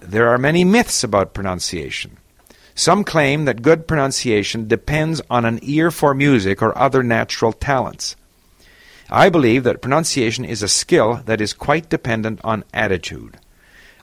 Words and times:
there 0.00 0.28
are 0.28 0.38
many 0.38 0.64
myths 0.64 1.04
about 1.04 1.34
pronunciation. 1.34 2.16
Some 2.74 3.04
claim 3.04 3.46
that 3.46 3.62
good 3.62 3.88
pronunciation 3.88 4.68
depends 4.68 5.22
on 5.30 5.44
an 5.44 5.58
ear 5.62 5.90
for 5.90 6.14
music 6.14 6.60
or 6.60 6.76
other 6.76 7.02
natural 7.02 7.52
talents. 7.52 8.16
I 9.08 9.28
believe 9.28 9.64
that 9.64 9.80
pronunciation 9.80 10.44
is 10.44 10.62
a 10.62 10.68
skill 10.68 11.22
that 11.26 11.40
is 11.40 11.52
quite 11.52 11.88
dependent 11.88 12.40
on 12.44 12.64
attitude. 12.74 13.38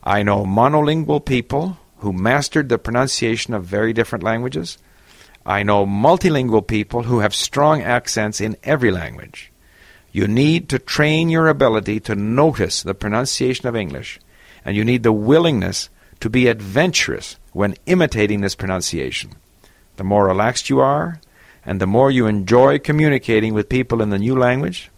I 0.03 0.23
know 0.23 0.43
monolingual 0.43 1.23
people 1.23 1.77
who 1.97 2.13
mastered 2.13 2.69
the 2.69 2.77
pronunciation 2.77 3.53
of 3.53 3.63
very 3.63 3.93
different 3.93 4.23
languages. 4.23 4.77
I 5.45 5.63
know 5.63 5.85
multilingual 5.85 6.65
people 6.65 7.03
who 7.03 7.19
have 7.19 7.35
strong 7.35 7.81
accents 7.81 8.41
in 8.41 8.57
every 8.63 8.91
language. 8.91 9.51
You 10.11 10.27
need 10.27 10.69
to 10.69 10.79
train 10.79 11.29
your 11.29 11.47
ability 11.47 11.99
to 12.01 12.15
notice 12.15 12.83
the 12.83 12.93
pronunciation 12.93 13.67
of 13.67 13.75
English, 13.75 14.19
and 14.65 14.75
you 14.75 14.83
need 14.83 15.03
the 15.03 15.11
willingness 15.11 15.89
to 16.19 16.29
be 16.29 16.47
adventurous 16.47 17.37
when 17.51 17.75
imitating 17.85 18.41
this 18.41 18.55
pronunciation. 18.55 19.31
The 19.97 20.03
more 20.03 20.25
relaxed 20.25 20.69
you 20.69 20.79
are, 20.79 21.19
and 21.65 21.79
the 21.79 21.87
more 21.87 22.11
you 22.11 22.27
enjoy 22.27 22.79
communicating 22.79 23.53
with 23.53 23.69
people 23.69 24.01
in 24.01 24.09
the 24.09 24.19
new 24.19 24.37
language, 24.37 24.89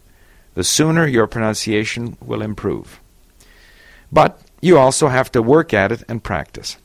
the 0.54 0.64
sooner 0.64 1.06
your 1.06 1.26
pronunciation 1.26 2.16
will 2.20 2.42
improve. 2.42 3.00
But 4.10 4.40
you 4.60 4.78
also 4.78 5.08
have 5.08 5.30
to 5.32 5.42
work 5.42 5.74
at 5.74 5.92
it 5.92 6.02
and 6.08 6.22
practice. 6.22 6.76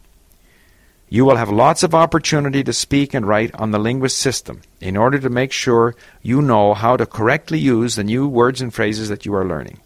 You 1.09 1.25
will 1.25 1.35
have 1.35 1.49
lots 1.49 1.83
of 1.83 1.93
opportunity 1.93 2.63
to 2.63 2.73
speak 2.73 3.13
and 3.13 3.27
write 3.27 3.53
on 3.55 3.71
the 3.71 3.79
linguist 3.79 4.17
system 4.17 4.61
in 4.79 4.95
order 4.95 5.19
to 5.19 5.29
make 5.29 5.51
sure 5.51 5.95
you 6.21 6.41
know 6.41 6.73
how 6.73 6.95
to 6.95 7.05
correctly 7.05 7.59
use 7.59 7.95
the 7.95 8.03
new 8.03 8.27
words 8.27 8.61
and 8.61 8.73
phrases 8.73 9.09
that 9.09 9.25
you 9.25 9.35
are 9.35 9.45
learning. 9.45 9.81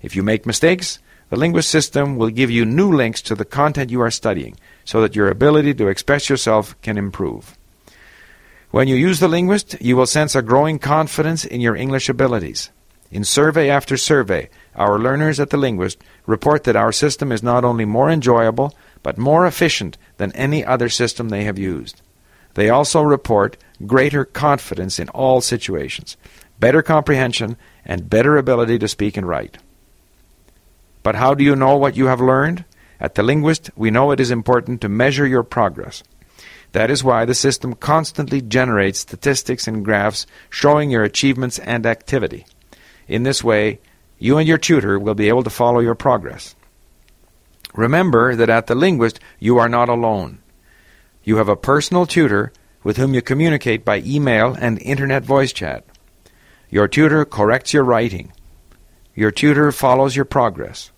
If 0.00 0.16
you 0.16 0.22
make 0.22 0.46
mistakes, 0.46 0.98
the 1.32 1.38
linguist 1.38 1.70
system 1.70 2.18
will 2.18 2.28
give 2.28 2.50
you 2.50 2.66
new 2.66 2.92
links 2.92 3.22
to 3.22 3.34
the 3.34 3.46
content 3.46 3.90
you 3.90 4.02
are 4.02 4.10
studying 4.10 4.54
so 4.84 5.00
that 5.00 5.16
your 5.16 5.30
ability 5.30 5.72
to 5.72 5.88
express 5.88 6.28
yourself 6.28 6.78
can 6.82 6.98
improve. 6.98 7.56
When 8.70 8.86
you 8.86 8.96
use 8.96 9.18
the 9.18 9.28
linguist, 9.28 9.80
you 9.80 9.96
will 9.96 10.04
sense 10.04 10.34
a 10.34 10.42
growing 10.42 10.78
confidence 10.78 11.46
in 11.46 11.62
your 11.62 11.74
English 11.74 12.10
abilities. 12.10 12.68
In 13.10 13.24
survey 13.24 13.70
after 13.70 13.96
survey, 13.96 14.50
our 14.76 14.98
learners 14.98 15.40
at 15.40 15.48
the 15.48 15.56
Linguist 15.56 16.04
report 16.26 16.64
that 16.64 16.76
our 16.76 16.92
system 16.92 17.32
is 17.32 17.42
not 17.42 17.64
only 17.64 17.86
more 17.86 18.10
enjoyable, 18.10 18.74
but 19.02 19.16
more 19.16 19.46
efficient 19.46 19.96
than 20.18 20.32
any 20.32 20.62
other 20.62 20.90
system 20.90 21.30
they 21.30 21.44
have 21.44 21.58
used. 21.58 22.02
They 22.52 22.68
also 22.68 23.00
report 23.00 23.56
greater 23.86 24.26
confidence 24.26 24.98
in 24.98 25.08
all 25.08 25.40
situations, 25.40 26.18
better 26.60 26.82
comprehension, 26.82 27.56
and 27.86 28.10
better 28.10 28.36
ability 28.36 28.78
to 28.80 28.86
speak 28.86 29.16
and 29.16 29.26
write. 29.26 29.56
But 31.02 31.16
how 31.16 31.34
do 31.34 31.44
you 31.44 31.56
know 31.56 31.76
what 31.76 31.96
you 31.96 32.06
have 32.06 32.20
learned? 32.20 32.64
At 33.00 33.16
the 33.16 33.22
Linguist, 33.22 33.70
we 33.74 33.90
know 33.90 34.10
it 34.10 34.20
is 34.20 34.30
important 34.30 34.80
to 34.80 34.88
measure 34.88 35.26
your 35.26 35.42
progress. 35.42 36.02
That 36.72 36.90
is 36.90 37.04
why 37.04 37.24
the 37.24 37.34
system 37.34 37.74
constantly 37.74 38.40
generates 38.40 39.00
statistics 39.00 39.66
and 39.66 39.84
graphs 39.84 40.26
showing 40.48 40.90
your 40.90 41.02
achievements 41.02 41.58
and 41.58 41.84
activity. 41.84 42.46
In 43.08 43.24
this 43.24 43.44
way, 43.44 43.80
you 44.18 44.38
and 44.38 44.46
your 44.46 44.58
tutor 44.58 44.98
will 44.98 45.14
be 45.14 45.28
able 45.28 45.42
to 45.42 45.50
follow 45.50 45.80
your 45.80 45.94
progress. 45.94 46.54
Remember 47.74 48.36
that 48.36 48.50
at 48.50 48.68
the 48.68 48.74
Linguist, 48.74 49.18
you 49.38 49.58
are 49.58 49.68
not 49.68 49.88
alone. 49.88 50.38
You 51.24 51.36
have 51.36 51.48
a 51.48 51.56
personal 51.56 52.06
tutor 52.06 52.52
with 52.84 52.96
whom 52.96 53.14
you 53.14 53.22
communicate 53.22 53.84
by 53.84 53.98
email 53.98 54.54
and 54.58 54.80
internet 54.80 55.24
voice 55.24 55.52
chat. 55.52 55.84
Your 56.70 56.88
tutor 56.88 57.24
corrects 57.24 57.72
your 57.74 57.84
writing. 57.84 58.32
Your 59.14 59.30
tutor 59.30 59.72
follows 59.72 60.16
your 60.16 60.24
progress. 60.24 60.90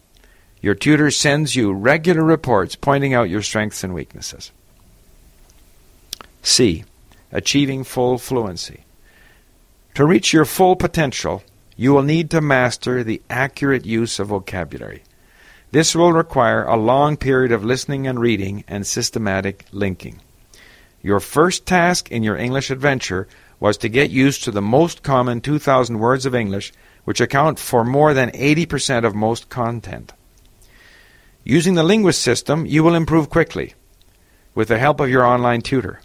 Your 0.60 0.74
tutor 0.74 1.10
sends 1.10 1.56
you 1.56 1.72
regular 1.72 2.22
reports 2.22 2.76
pointing 2.76 3.12
out 3.12 3.28
your 3.28 3.42
strengths 3.42 3.84
and 3.84 3.92
weaknesses. 3.92 4.50
C. 6.42 6.84
Achieving 7.32 7.84
full 7.84 8.18
fluency. 8.18 8.84
To 9.94 10.04
reach 10.04 10.32
your 10.32 10.44
full 10.44 10.76
potential, 10.76 11.42
you 11.76 11.92
will 11.92 12.02
need 12.02 12.30
to 12.30 12.40
master 12.40 13.02
the 13.02 13.20
accurate 13.28 13.84
use 13.84 14.18
of 14.18 14.28
vocabulary. 14.28 15.02
This 15.72 15.94
will 15.94 16.12
require 16.12 16.64
a 16.64 16.76
long 16.76 17.16
period 17.16 17.50
of 17.50 17.64
listening 17.64 18.06
and 18.06 18.20
reading 18.20 18.62
and 18.68 18.86
systematic 18.86 19.66
linking. 19.72 20.20
Your 21.02 21.20
first 21.20 21.66
task 21.66 22.10
in 22.12 22.22
your 22.22 22.36
English 22.36 22.70
adventure 22.70 23.26
was 23.58 23.76
to 23.78 23.88
get 23.88 24.10
used 24.10 24.44
to 24.44 24.50
the 24.50 24.62
most 24.62 25.02
common 25.02 25.40
2,000 25.40 25.98
words 25.98 26.26
of 26.26 26.34
English, 26.34 26.72
which 27.04 27.20
account 27.20 27.58
for 27.58 27.84
more 27.84 28.14
than 28.14 28.30
80% 28.30 29.04
of 29.04 29.14
most 29.14 29.48
content. 29.48 30.12
Using 31.44 31.74
the 31.74 31.82
linguist 31.82 32.22
system, 32.22 32.64
you 32.66 32.82
will 32.82 32.94
improve 32.94 33.28
quickly 33.28 33.74
with 34.54 34.68
the 34.68 34.78
help 34.78 35.00
of 35.00 35.10
your 35.10 35.24
online 35.24 35.60
tutor. 35.60 36.00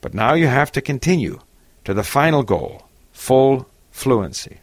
But 0.00 0.14
now 0.14 0.34
you 0.34 0.46
have 0.46 0.72
to 0.72 0.80
continue 0.80 1.40
to 1.84 1.94
the 1.94 2.02
final 2.02 2.42
goal 2.42 2.88
full 3.12 3.68
fluency. 3.90 4.58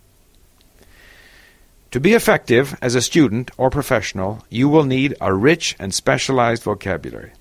To 1.91 1.99
be 1.99 2.13
effective 2.13 2.77
as 2.81 2.95
a 2.95 3.01
student 3.01 3.51
or 3.57 3.69
professional, 3.69 4.43
you 4.49 4.69
will 4.69 4.83
need 4.83 5.15
a 5.19 5.33
rich 5.33 5.75
and 5.79 5.93
specialized 5.93 6.63
vocabulary. 6.63 7.31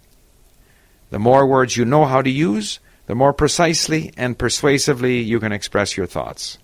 The 1.11 1.19
more 1.19 1.47
words 1.47 1.77
you 1.77 1.85
know 1.85 2.05
how 2.05 2.23
to 2.23 2.31
use, 2.31 2.81
the 3.07 3.15
more 3.15 3.33
precisely 3.33 4.13
and 4.17 4.39
persuasively 4.39 5.19
you 5.21 5.41
can 5.41 5.53
express 5.53 5.97
your 5.97 6.07
thoughts. 6.07 6.59